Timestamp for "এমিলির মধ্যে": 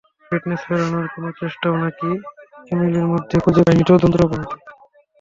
2.71-3.35